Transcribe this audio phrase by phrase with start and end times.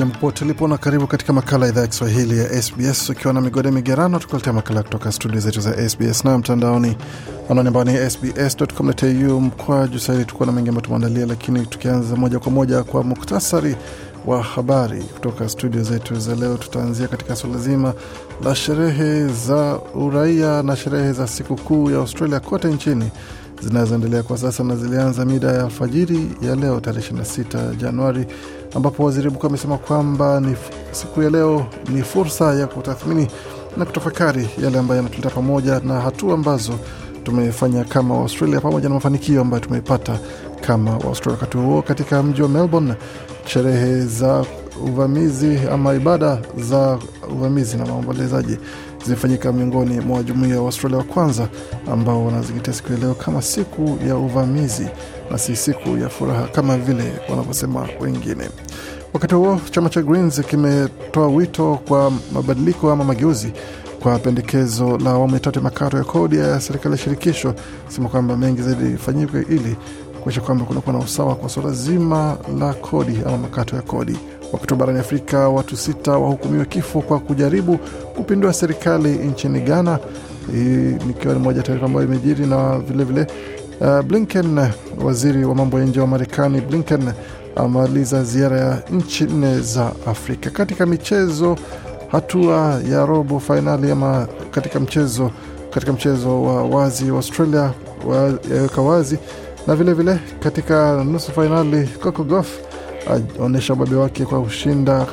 [0.00, 3.40] Jambo pote ulipo na karibu katika makala ya idhaa ya Kiswahili ya SBS ukiwa na
[3.40, 6.96] migode migerano, tukuletea makala kutoka studio zetu za SBS na mtandaoni
[7.50, 10.24] anwani ambao ni sbs.com.au mkwa juu sahili.
[10.24, 13.76] Tukuwa na mengi ambayo tumeandalia, lakini tukianza moja kwa moja kwa muktasari
[14.26, 17.94] wa habari kutoka studio zetu za leo, tutaanzia katika suala zima
[18.44, 23.10] la sherehe za uraia na sherehe za sikukuu ya Australia kote nchini
[23.62, 28.26] zinazoendelea kwa sasa na zilianza mida ya alfajiri ya leo tarehe 26 Januari,
[28.74, 30.42] ambapo waziri mkuu amesema kwamba
[30.92, 33.28] siku ya leo ni fursa ya kutathmini
[33.76, 36.72] na kutafakari yale ambayo yanatuleta pamoja na hatua ambazo
[37.24, 40.18] tumefanya kama Australia pamoja na mafanikio ambayo tumeipata
[40.60, 41.38] kama Australia.
[41.40, 42.94] Wakati huo katika mji wa Melbourne,
[43.46, 44.44] sherehe za
[44.84, 46.98] uvamizi ama ibada za
[47.32, 48.58] uvamizi na maombolezaji
[49.04, 51.48] zimefanyika miongoni mwa jumuiya ya Waustralia wa kwanza
[51.92, 54.86] ambao wanazingatia siku ya leo kama siku ya uvamizi
[55.30, 58.48] na si siku ya furaha kama vile wanavyosema wengine.
[59.12, 63.52] Wakati huo chama cha Greens kimetoa wito kwa mabadiliko ama mageuzi
[64.02, 67.54] kwa pendekezo la awamu ya tatu ya makato ya kodi ya serikali ya shirikisho,
[67.88, 69.76] sema kwamba mengi zaidi ifanyike ili
[70.22, 74.16] kuakisha kwamba kunakuwa na usawa kwa suala zima la kodi ama makato ya kodi.
[74.52, 77.78] Wakati barani Afrika, watu sita wahukumiwa kifo kwa kujaribu
[78.16, 79.98] kupindua serikali nchini Ghana,
[80.52, 83.26] hii nikiwa ni moja taarifa ambayo imejiri na vilevile vile,
[83.80, 84.68] uh, Blinken,
[85.04, 87.12] waziri wa mambo ya nje wa Marekani, Blinken
[87.56, 90.50] amaliza ziara ya nchi nne za Afrika.
[90.50, 91.56] Katika michezo,
[92.12, 95.30] hatua ya robo fainali ama katika mchezo
[95.70, 97.72] katika mchezo wa wazi wa Australia
[98.54, 99.18] yaweka wazi
[99.66, 102.58] na vilevile vile, katika nusu fainali Coco Gauff
[103.40, 105.06] aonyesha ubabe wake kwa kushinda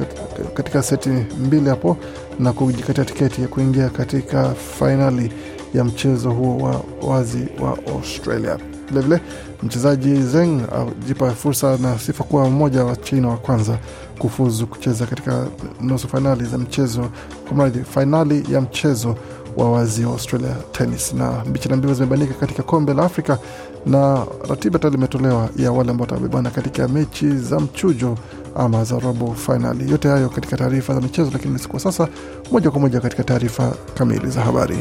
[0.53, 1.97] katika seti mbili hapo
[2.39, 4.49] na kujikatia tiketi ya kuingia katika
[4.79, 5.31] fainali
[5.77, 6.81] ya mchezo huo wa
[7.13, 8.57] wazi wa Australia.
[8.89, 9.21] Vilevile
[9.63, 10.61] mchezaji Zeng
[11.01, 13.77] ajipa fursa na sifa kuwa mmoja wa China wa kwanza
[14.19, 15.47] kufuzu kucheza katika
[15.81, 17.09] nusu fainali za mchezo
[17.47, 19.15] kwa mradhi fainali ya mchezo
[19.57, 21.13] wa wazi wa Australia tennis.
[21.13, 23.37] Na mbichi na mbivu zimebanika katika kombe la Afrika
[23.85, 28.17] na ratiba tayari imetolewa ya wale ambao watabebana katika mechi za mchujo
[28.55, 29.91] ama za robo fainali.
[29.91, 32.07] Yote hayo katika taarifa za michezo, lakini kwa sasa
[32.51, 34.77] moja kwa moja katika taarifa kamili za habari.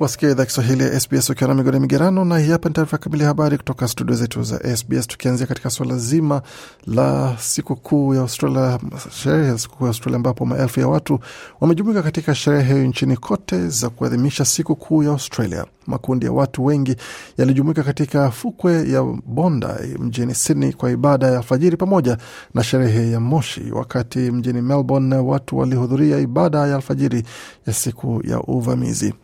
[0.00, 3.22] Wasikia idhaa Kiswahili ya SBS ukiwa na migode migerano, na hii hapa ni taarifa kamili
[3.22, 6.42] ya habari kutoka studio zetu za SBS, tukianzia katika suala zima
[6.86, 8.78] la sikukuu ya Australia,
[9.22, 11.20] sherehe ya sikukuu ya Australia, ambapo maelfu ya watu
[11.60, 15.66] wamejumuika katika sherehe nchini kote za kuadhimisha sikukuu ya Australia.
[15.90, 16.96] Makundi ya watu wengi
[17.38, 19.66] yalijumuika katika fukwe ya Bondi
[19.98, 22.18] mjini Sydney kwa ibada ya alfajiri pamoja
[22.54, 27.22] na sherehe ya moshi, wakati mjini Melbourne watu walihudhuria ibada ya alfajiri
[27.66, 29.14] ya siku ya uvamizi.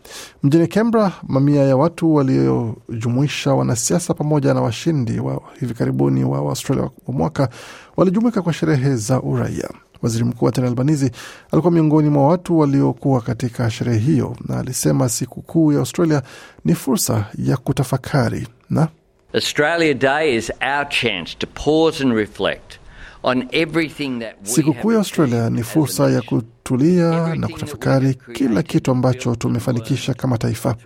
[0.43, 6.91] Mjini Canberra, mamia ya watu waliojumuisha wanasiasa pamoja na washindi wa hivi karibuni wa Australia
[7.07, 7.49] wa mwaka
[7.97, 9.69] walijumuika kwa sherehe za uraia.
[10.03, 11.11] Waziri Mkuu Anthony Albanese
[11.53, 16.23] alikuwa miongoni mwa watu waliokuwa katika sherehe hiyo, na alisema sikukuu ya Australia
[16.65, 18.89] ni fursa ya kutafakari na
[19.35, 22.79] Australia Day is our chance to pause and reflect
[23.27, 28.91] on everything that we Sikukuu ya Australia ni fursa ya kutulia na kutafakari kila kitu
[28.91, 30.77] ambacho tumefanikisha kama taifa,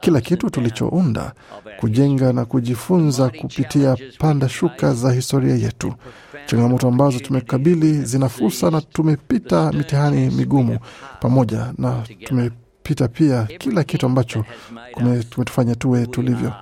[0.00, 1.32] kila kitu tulichounda,
[1.80, 5.94] kujenga na kujifunza kupitia panda shuka za historia yetu.
[6.46, 10.78] Changamoto ambazo tumekabili zina fursa, na tumepita mitihani migumu
[11.20, 14.44] pamoja, na tumepita pia kila kitu ambacho
[14.92, 16.52] kumetufanya tuwe tulivyo.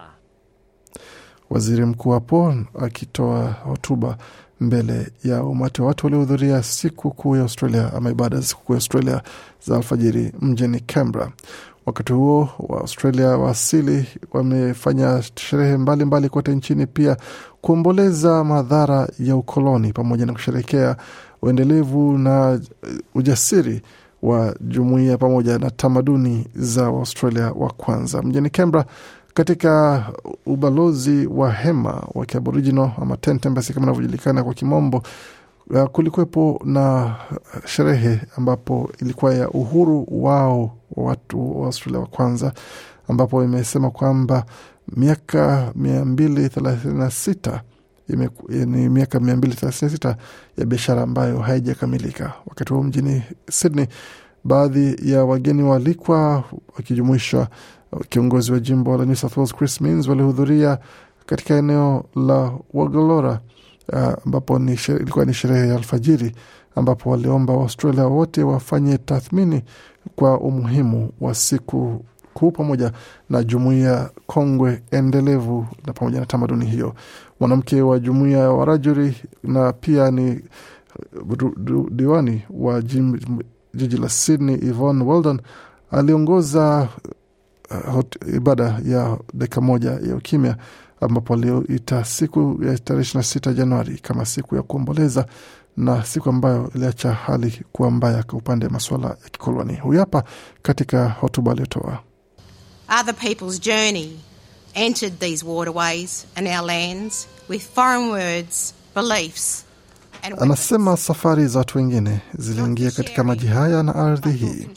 [1.50, 4.16] waziri mkuu hapo akitoa hotuba
[4.60, 8.72] mbele ya umati wa watu waliohudhuria siku kuu ya Australia ama ibada za siku kuu
[8.72, 9.22] ya Australia
[9.66, 11.32] za alfajiri mjini Canberra.
[11.86, 17.16] Wakati huo wa Australia wa asili wamefanya sherehe mbalimbali kote nchini, pia
[17.60, 20.96] kuomboleza madhara ya ukoloni pamoja na kusherekea
[21.42, 22.60] uendelevu na
[23.14, 23.82] ujasiri
[24.22, 28.86] wa jumuiya pamoja na tamaduni za Waustralia wa kwanza mjini Canberra
[29.36, 30.04] katika
[30.46, 35.02] ubalozi wa hema wa kiaboriginal ama tent embassy kama inavyojulikana kwa kimombo
[35.92, 37.14] kulikuwepo na
[37.64, 42.52] sherehe ambapo ilikuwa ya uhuru wao wa watu wa Australia wa kwanza
[43.08, 44.44] ambapo imesema kwamba
[44.96, 47.62] miaka mia mbili thelathini na sita
[48.48, 50.16] ni miaka mia mbili thelathini na sita
[50.56, 52.32] ya biashara ambayo haijakamilika.
[52.46, 53.86] Wakati huo mjini Sydney,
[54.44, 56.44] baadhi ya wageni waalikwa
[56.76, 57.48] wakijumuisha
[58.08, 60.78] kiongozi wa jimbo la New South Wales Chris Minns walihudhuria
[61.26, 63.40] katika eneo la Wagallora
[64.26, 66.32] ambapo uh, ilikuwa ni sherehe ya alfajiri
[66.76, 69.62] ambapo waliomba Waustralia wote wafanye tathmini
[70.16, 72.04] kwa umuhimu wa siku
[72.34, 72.92] kuu pamoja
[73.30, 76.94] na jumuiya kongwe endelevu na pamoja na tamaduni hiyo.
[77.40, 80.40] Mwanamke wa jumuiya ya Warajuri na pia ni
[81.90, 82.82] diwani wa
[83.74, 85.40] jiji la Sydney Yvonne Weldon
[85.90, 86.88] aliongoza
[87.70, 90.56] uh, ibada ya dakika moja ya ukimya
[91.00, 91.36] ambapo
[92.04, 95.26] siku ya tarehe sita Januari kama siku ya kuomboleza
[95.76, 99.76] na siku ambayo iliacha hali kuwa mbaya kwa upande wa masuala ya kikoloni.
[99.76, 100.24] Huyu hapa
[100.62, 101.98] katika hotuba aliyotoa.
[103.00, 104.18] Other people's journey
[104.74, 109.65] entered these waterways and our lands with foreign words, beliefs
[110.40, 114.68] Anasema safari za watu wengine ziliingia katika maji haya na ardhi hii,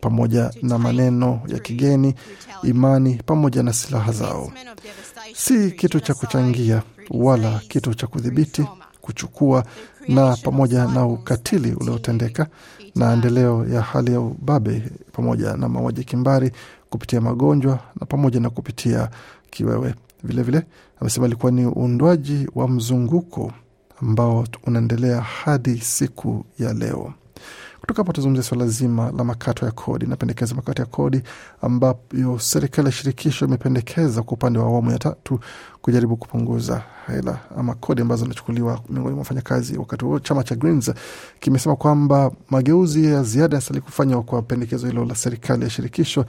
[0.00, 2.14] pamoja na maneno ya kigeni,
[2.62, 4.52] imani, pamoja na silaha zao.
[5.34, 8.64] Si kitu cha kuchangia wala kitu cha kudhibiti,
[9.00, 9.64] kuchukua,
[10.08, 12.46] na pamoja na ukatili uliotendeka
[12.94, 14.82] na endeleo ya hali ya ubabe,
[15.12, 16.50] pamoja na mauaji kimbari,
[16.90, 19.10] kupitia magonjwa na pamoja na kupitia
[19.50, 19.94] kiwewe.
[20.24, 20.62] Vilevile
[21.00, 23.52] amesema ilikuwa ni uundwaji wa mzunguko
[24.02, 27.12] ambao unaendelea hadi siku ya leo.
[27.80, 30.06] Kutoka hapo tuzungumzia swala zima la makato ya kodi.
[30.06, 31.22] Napendekeza makato ya kodi
[31.62, 35.40] ambayo serikali ya shirikisho imependekeza kwa upande wa awamu ya tatu
[35.86, 39.78] kujaribu kupunguza hela ama kodi ambazo zinachukuliwa miongoni mwa wafanyakazi.
[39.78, 40.92] Wakati huo chama cha Greens
[41.40, 46.24] kimesema kwamba mageuzi ya ziada yanastahili kufanywa kwa pendekezo hilo la serikali ya shirikisho,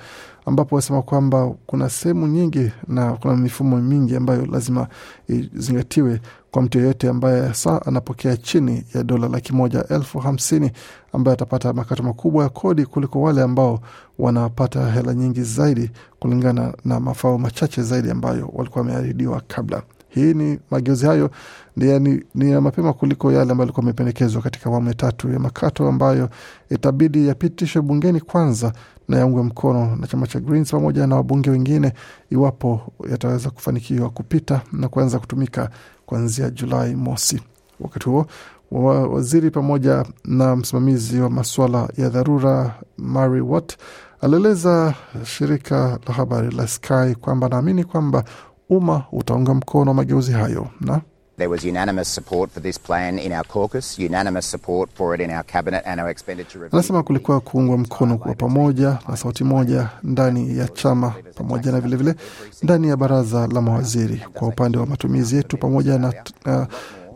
[0.45, 4.87] ambapo wasema kwamba kuna sehemu nyingi na kuna mifumo mingi ambayo lazima
[5.27, 6.21] izingatiwe
[6.51, 10.71] kwa mtu yeyote ambaye saa anapokea chini ya dola laki moja elfu hamsini
[11.13, 13.79] ambaye atapata makato makubwa ya kodi kuliko wale ambao
[14.19, 19.81] wanapata hela nyingi zaidi kulingana na mafao machache zaidi ambayo walikuwa wameahidiwa kabla.
[20.09, 21.29] Hii ni mageuzi hayo
[21.75, 25.87] ni, ni ya mapema kuliko yale ambayo alikuwa amependekezwa katika awamu ya tatu ya makato
[25.87, 26.29] ambayo
[26.69, 28.73] itabidi yapitishwe bungeni kwanza
[29.07, 31.93] na yaungwe mkono na chama cha Greens pamoja na wabunge wengine
[32.29, 35.69] iwapo yataweza kufanikiwa kupita na kuanza kutumika
[36.05, 37.41] kuanzia Julai mosi.
[37.79, 38.25] Wakati huo
[38.71, 43.77] wa waziri pamoja na msimamizi wa masuala ya dharura Mary Watt
[44.21, 44.93] alieleza
[45.25, 48.23] shirika la habari la Sky kwamba anaamini kwamba
[48.69, 51.01] umma utaunga mkono mageuzi hayo na
[51.37, 55.29] There was unanimous support for this plan in our caucus, unanimous support for it in
[55.31, 56.79] our cabinet and our expenditure review.
[56.79, 62.11] Anasema kulikuwa kuungwa mkono kwa pamoja na sauti moja ndani ya chama pamoja na vilevile
[62.11, 62.25] vile,
[62.63, 66.13] ndani ya baraza la mawaziri kwa upande wa matumizi yetu pamoja na
[66.45, 66.63] uh,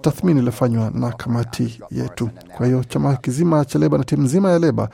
[0.02, 2.30] tathmini iliyofanywa na kamati yetu.
[2.58, 4.90] Kwa hiyo chama kizima cha Leba na timu nzima ya Leba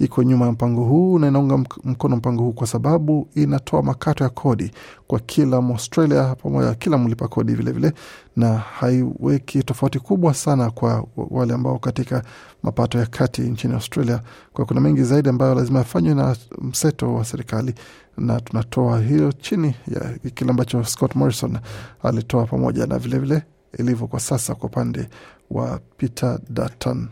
[0.00, 4.30] iko nyuma ya mpango huu na inaunga mkono mpango huu kwa sababu inatoa makato ya
[4.30, 4.70] kodi
[5.06, 8.00] kwa kila Mwaustralia pamoja kila mlipa kodi vilevile vile,
[8.36, 12.22] na haiweki tofauti kubwa sana kwa wale ambao katika
[12.62, 14.20] mapato ya kati nchini Australia,
[14.52, 17.74] kwa kuna mengi zaidi ambayo lazima yafanywe na mseto wa serikali,
[18.18, 21.58] na tunatoa hiyo chini ya kile ambacho Scott Morrison
[22.02, 23.42] alitoa pamoja na vilevile
[23.78, 25.08] ilivyo kwa sasa kwa upande
[25.50, 27.08] wa Peter Dutton.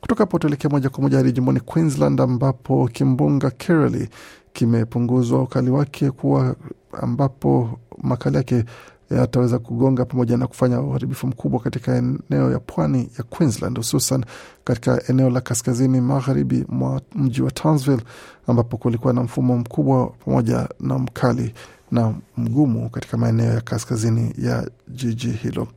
[0.00, 4.08] Kutoka hapo tuelekea moja kwa moja hadi jimboni Queensland ambapo kimbunga Kirrily
[4.52, 6.56] kimepunguzwa ukali wake kuwa
[6.92, 8.64] ambapo makali yake
[9.10, 14.24] yataweza kugonga pamoja na kufanya uharibifu mkubwa katika eneo ya pwani ya Queensland, hususan
[14.64, 18.02] katika eneo la kaskazini magharibi mwa mji wa Townsville
[18.46, 21.54] ambapo kulikuwa na mfumo mkubwa pamoja na mkali
[21.90, 25.68] na mgumu katika maeneo ya kaskazini ya jiji hilo.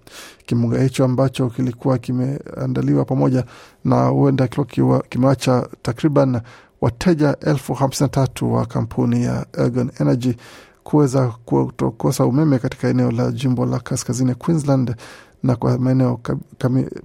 [0.46, 3.44] Kimbunga hicho ambacho kilikuwa kimeandaliwa pamoja
[3.86, 6.42] na huenda kilikuwa kimewacha takriban
[6.82, 10.36] wateja elfu hamsini na tatu wa kampuni ya Ergon Energy
[10.84, 14.96] kuweza kutokosa umeme katika eneo la jimbo la kaskazini Queensland
[15.44, 16.20] na kwa maeneo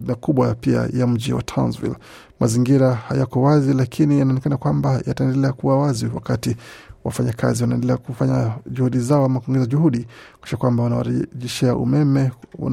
[0.07, 1.95] makubwa pia ya mji wa Townsville.
[2.41, 6.57] Mazingira hayako wazi, lakini yanaonekana kwamba yataendelea kuwa wazi wakati
[7.05, 10.07] wafanyakazi wanaendelea kufanya juhudi zao ama kuongeza juhudi
[10.41, 12.31] kuisha kwamba wanawarejeshea umeme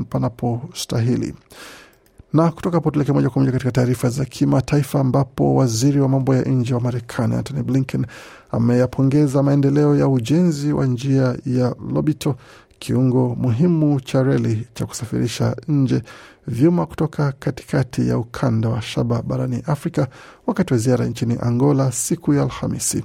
[0.09, 1.36] panapostahili.
[2.33, 6.36] Na kutoka hapo tuelekee moja kwa moja katika taarifa za kimataifa, ambapo waziri wa mambo
[6.36, 8.05] ya nje wa Marekani Antony Blinken
[8.51, 12.36] ameyapongeza maendeleo ya ujenzi wa njia ya Lobito,
[12.79, 16.01] kiungo muhimu cha reli cha kusafirisha nje
[16.48, 20.08] vyuma kutoka katikati ya ukanda wa shaba barani Afrika
[20.48, 23.03] wakati wa ziara nchini Angola siku ya Alhamisi.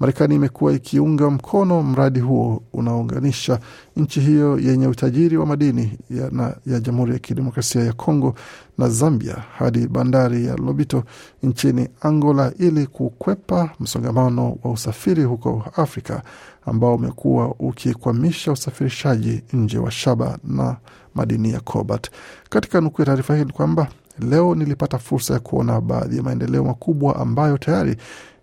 [0.00, 3.58] Marekani imekuwa ikiunga mkono mradi huo unaounganisha
[3.96, 8.34] nchi hiyo yenye utajiri wa madini ya, na, ya Jamhuri ya Kidemokrasia ya Kongo
[8.78, 11.04] na Zambia hadi bandari ya Lobito
[11.42, 16.22] nchini Angola ili kukwepa msongamano wa usafiri huko Afrika
[16.66, 20.76] ambao umekuwa ukikwamisha usafirishaji nje wa shaba na
[21.14, 22.10] madini ya cobalt.
[22.50, 23.88] Katika nukuu ya taarifa hii ni kwamba
[24.18, 27.96] leo nilipata fursa ya kuona baadhi ya maendeleo makubwa ambayo tayari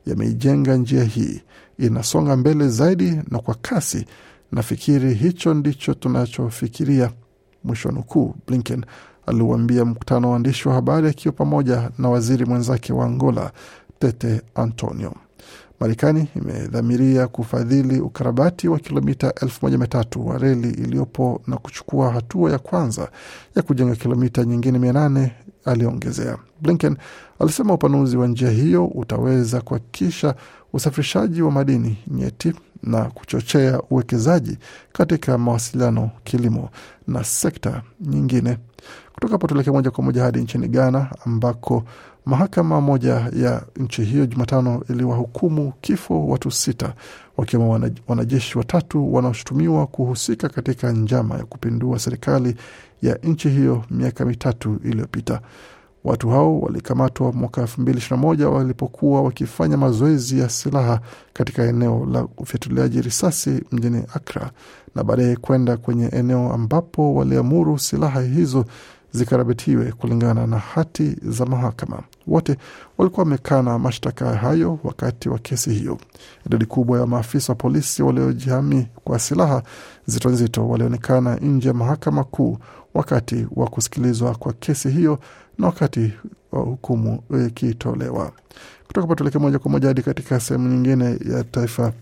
[0.05, 1.41] yameijenga njia hii,
[1.79, 4.05] inasonga mbele zaidi na kwa kasi.
[4.51, 7.11] Nafikiri hicho ndicho tunachofikiria,
[7.63, 8.35] mwisho wa nukuu.
[8.47, 8.85] Blinken
[9.25, 13.51] aliuambia mkutano wa waandishi wa habari akiwa pamoja na waziri mwenzake wa Angola
[13.99, 15.13] Tete Antonio.
[15.81, 22.11] Marekani imedhamiria kufadhili ukarabati wa kilomita elfu moja mia tatu wa reli iliyopo na kuchukua
[22.11, 23.11] hatua ya kwanza
[23.55, 25.31] ya kujenga kilomita nyingine mia nane
[25.65, 26.37] aliongezea.
[26.61, 26.97] Blinken
[27.39, 30.35] alisema upanuzi wa njia hiyo utaweza kuhakikisha
[30.73, 34.57] usafirishaji wa madini nyeti na kuchochea uwekezaji
[34.93, 36.69] katika mawasiliano, kilimo
[37.07, 38.57] na sekta nyingine.
[39.13, 41.83] Kutoka hapo tuelekee moja kwa moja hadi nchini Ghana ambako
[42.25, 46.93] mahakama moja ya nchi hiyo Jumatano iliwahukumu kifo watu sita
[47.37, 52.55] wakiwemo wanajeshi watatu wanaoshutumiwa kuhusika katika njama ya kupindua serikali
[53.01, 55.41] ya nchi hiyo miaka mitatu iliyopita.
[56.03, 60.99] Watu hao walikamatwa mwaka elfu mbili ishirini na moja walipokuwa wakifanya mazoezi ya silaha
[61.33, 64.51] katika eneo la ufyatuliaji risasi mjini Akra
[64.95, 68.65] na baadaye kwenda kwenye eneo ambapo waliamuru silaha hizo
[69.11, 72.03] zikarabitiwe kulingana na hati za mahakama.
[72.27, 72.57] Wote
[72.97, 75.97] walikuwa wamekana mashtaka hayo wakati wa kesi hiyo.
[76.45, 79.63] Idadi kubwa ya maafisa wa polisi waliojihami kwa silaha
[80.07, 82.57] nzito nzito walionekana nje ya mahakama kuu
[82.93, 85.19] wakati wa kusikilizwa kwa kesi hiyo
[85.57, 86.13] na wakati
[86.51, 88.31] wa hukumu ikitolewa.
[88.87, 91.93] Kutoka patuleke moja kwa moja hadi katika sehemu nyingine ya taifa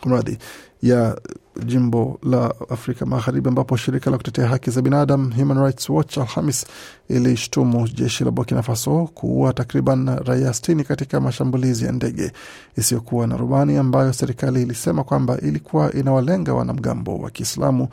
[0.00, 0.38] kumradhi
[0.82, 1.20] ya
[1.64, 6.66] jimbo la Afrika Magharibi ambapo shirika la kutetea haki za binadamu Human Rights Watch Alhamis
[7.08, 12.32] ilishtumu jeshi la Burkina Faso kuua takriban raia sitini katika mashambulizi ya ndege
[12.76, 17.88] isiyokuwa na rubani ambayo serikali ilisema kwamba ilikuwa inawalenga wanamgambo wa Kiislamu.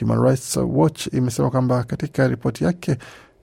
[0.00, 2.96] Human Rights Watch imesema kwamba katika ripoti yake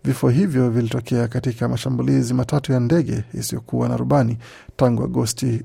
[0.04, 4.38] vifo hivyo vilitokea katika mashambulizi matatu ya ndege isiyokuwa na rubani
[4.76, 5.64] tangu Agosti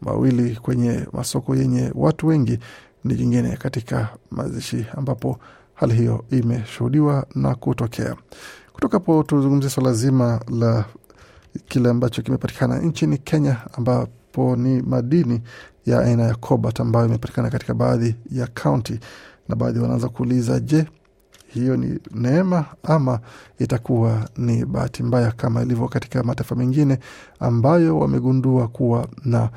[0.00, 2.58] mawili kwenye masoko yenye watu wengi
[3.04, 5.38] ni jingine katika mazishi ambapo
[5.74, 8.16] hali hiyo imeshuhudiwa na kutokea.
[8.72, 10.84] Kutoka hapo tuzungumzia swala zima la
[11.68, 15.40] kile ambacho kimepatikana nchini Kenya, ambapo ni madini
[15.86, 19.00] ya aina ya cobalt ambayo imepatikana katika baadhi ya kaunti,
[19.48, 20.86] na baadhi wanaanza kuuliza, je,
[21.46, 23.20] hiyo ni neema ama
[23.58, 26.98] itakuwa ni bahati mbaya kama ilivyo katika mataifa mengine
[27.40, 29.50] ambayo wamegundua kuwa na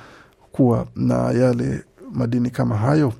[0.52, 1.84] kuwa na yale
[2.14, 3.14] madini kama hayo.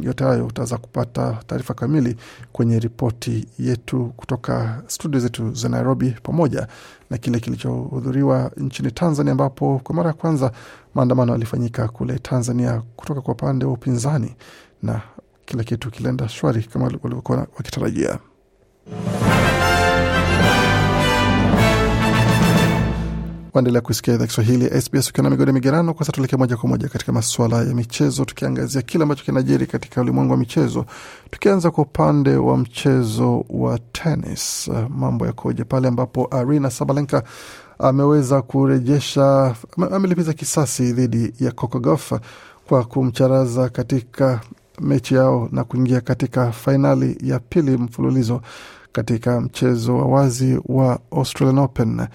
[0.00, 2.16] Yote hayo utaweza kupata taarifa kamili
[2.52, 6.66] kwenye ripoti yetu kutoka studio zetu za Nairobi, pamoja
[7.10, 10.52] na kile kilichohudhuriwa nchini Tanzania, ambapo kwa mara ya kwanza
[10.94, 14.34] maandamano yalifanyika kule Tanzania kutoka kwa upande wa upinzani
[14.82, 15.00] na
[15.44, 18.18] kila kitu kilienda shwari kama walivyokuwa wakitarajia.
[23.54, 25.94] Waendelea kusikia idhaa Kiswahili ya SBS ukiwa na migodi migerano.
[25.94, 30.00] Kwa sasa tuelekea moja kwa moja katika masuala ya michezo, tukiangazia kile ambacho kinajiri katika
[30.00, 30.84] ulimwengu wa michezo,
[31.30, 34.70] tukianza kwa upande wa mchezo wa tenis.
[34.88, 37.22] Mambo yakoje pale ambapo Arina Sabalenka
[37.78, 39.54] ameweza kurejesha,
[39.92, 42.12] amelipiza kisasi dhidi ya Coco Gauff
[42.68, 44.40] kwa kumcharaza katika
[44.80, 48.40] mechi yao na kuingia katika fainali ya pili mfululizo
[48.92, 52.06] katika mchezo wa wazi wa Australian Open.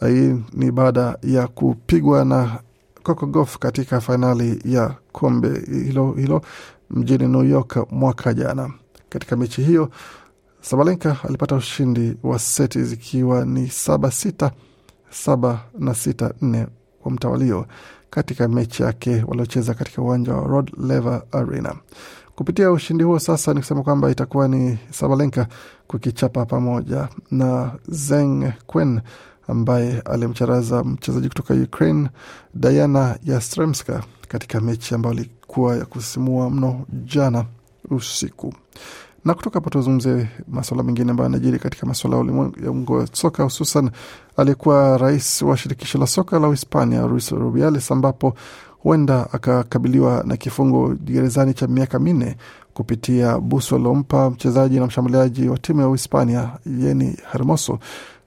[0.00, 2.58] Hii ni baada ya kupigwa na
[3.02, 6.42] Coco Gauff katika fainali ya kombe hilo hilo
[6.90, 8.70] mjini New York mwaka jana.
[9.08, 9.90] Katika mechi hiyo
[10.60, 14.50] Sabalenka alipata ushindi wa seti zikiwa ni saba sita,
[15.10, 16.66] saba na sita nne
[17.02, 17.66] kwa mtawalio
[18.10, 21.74] katika mechi yake waliocheza katika uwanja wa Rod Laver Arena.
[22.36, 25.46] Kupitia ushindi huo sasa ni kusema kwamba itakuwa ni Sabalenka
[25.86, 29.00] kukichapa pamoja na Zeng Quen
[29.48, 32.08] ambaye alimcharaza mchezaji kutoka Ukraine
[32.54, 37.44] Diana Yastremska katika mechi ambayo ilikuwa ya kusisimua mno jana
[37.90, 38.54] usiku.
[39.24, 43.90] Na kutoka hapo tuzungumzie masuala mengine ambayo yanajiri katika masuala ya ulimwengu wa soka, hususan
[44.36, 48.34] aliyekuwa rais wa shirikisho la soka la Uhispania Luis Rubiales, ambapo
[48.84, 52.36] huenda akakabiliwa na kifungo gerezani cha miaka minne
[52.74, 57.78] kupitia busu aliompa mchezaji na mshambuliaji wa timu ya Uhispania Yeni Hermoso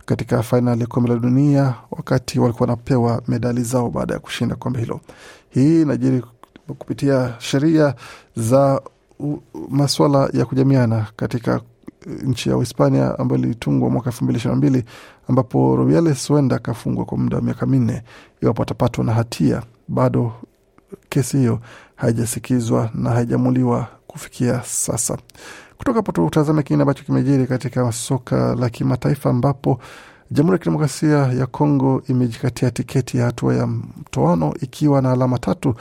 [0.06, 4.80] katika fainali ya kombe la dunia wakati walikuwa wanapewa medali zao baada ya kushinda kombe
[4.80, 5.00] hilo.
[5.50, 6.24] Hii inajiri
[6.78, 7.96] kupitia sheria
[8.36, 8.82] za
[9.70, 11.62] masuala ya kujamiana katika
[12.06, 14.86] nchi ya Uhispania ambayo ilitungwa mwaka elfu mbili ishirini na mbili
[15.27, 18.04] ambapo Rubiales huenda akafungwa kwa muda wa miaka minne
[18.42, 19.63] iwapo atapatwa na hatia.
[19.88, 20.32] Bado
[21.10, 21.60] kesi hiyo
[21.96, 25.18] haijasikizwa na haijamuliwa kufikia sasa.
[25.77, 29.80] Kutoka hapo tutazame kingine ambacho kimejiri katika soka la kimataifa ambapo
[30.32, 35.75] Jamhuri ya Kidemokrasia ya Kongo imejikatia tiketi ya hatua ya mtoano ikiwa na alama tatu.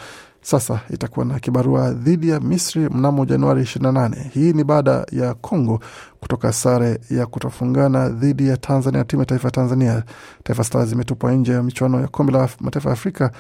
[0.47, 4.15] Sasa itakuwa na kibarua dhidi ya Misri mnamo Januari 28.
[4.33, 5.81] Hii ni baada ya Congo
[6.21, 9.05] kutoka sare ya kutofungana dhidi ya Tanzania.
[9.05, 10.03] Timu ya taifa ya Tanzania,
[10.45, 13.31] Taifa Stars, imetupwa nje ya michuano ya kombe la mataifa ya Afrika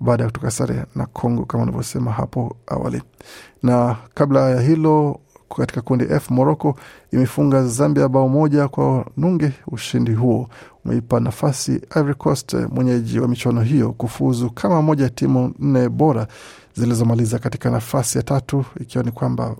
[0.00, 3.02] baada ya kutoka sare na Congo kama unavyosema hapo awali.
[3.62, 5.20] Na kabla ya hilo
[5.56, 6.76] katika kundi F Moroko
[7.12, 9.52] imefunga Zambia bao moja kwa nunge.
[9.66, 10.48] Ushindi huo
[10.84, 16.26] umeipa nafasi Ivory Coast, mwenyeji wa michuano hiyo, kufuzu kama moja ya timu nne bora
[16.74, 19.56] zilizomaliza katika nafasi ya tatu, ikiwa ni kwamba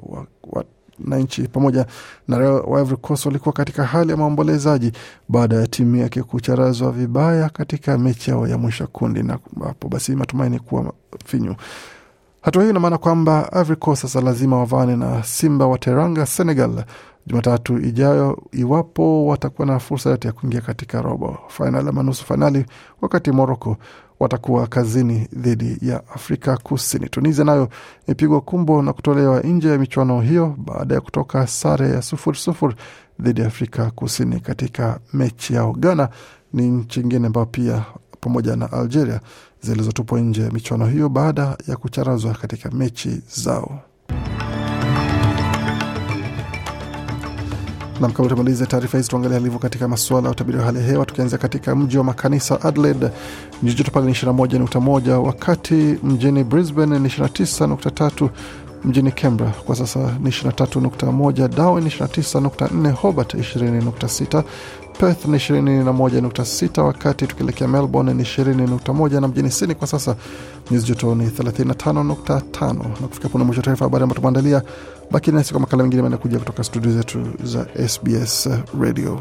[0.98, 1.86] wananchi wa pamoja
[2.28, 4.92] na wa Ivory Coast walikuwa katika hali ya maombolezaji
[5.28, 10.16] baada ya timu yake kucharazwa vibaya katika mechi yao ya mwisho kundi, na hapo basi
[10.16, 10.92] matumaini kuwa
[11.24, 11.54] finyu.
[12.46, 16.84] Hatua hiyo ina maana kwamba Ivory Coast sasa lazima wavane na Simba wa Teranga Senegal
[17.26, 22.66] Jumatatu ijayo iwapo watakuwa na fursa yote ya kuingia katika robo fainali ama nusu fainali,
[23.00, 23.76] wakati Morocco
[24.20, 27.08] watakuwa kazini dhidi ya Afrika Kusini.
[27.08, 27.68] Tunisia nayo
[28.06, 32.74] imepigwa kumbo na kutolewa nje ya michuano hiyo baada ya kutoka sare ya sufuri sufuri
[33.20, 35.72] dhidi ya Afrika Kusini katika mechi yao.
[35.72, 36.08] Ghana
[36.52, 37.84] ni nchi ingine ambayo pia
[38.26, 39.20] pamoja na Algeria
[39.60, 43.80] zilizotupwa nje ya michuano hiyo baada ya kucharazwa katika mechi zao.
[48.00, 51.06] Nam, kabla tumalize taarifa hizi, tuangalia alivyo katika masuala ya utabiri wa hali ya hewa,
[51.06, 53.10] tukianzia katika mji wa makanisa Adelaide,
[53.62, 58.28] nyuzi joto pale ni 21.1, wakati mjini Brisbane ni 29.3,
[58.84, 64.42] mjini Canberra kwa sasa ni 23.1, Darwin 29.4, Hobart 20.6,
[64.98, 70.16] Perth ni 21.6, wakati tukielekea Melbourne ni 20.1 na mjini Sydney kwa sasa
[70.70, 72.74] nyuzi joto ni 35.5.
[73.00, 74.62] Na kufika puna mwisho taarifa habari ambayo tumeandalia.
[75.10, 78.48] Baki nasi kwa makala mengine manakuja kutoka studio zetu za SBS
[78.80, 79.20] Radio.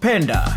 [0.00, 0.56] Penda,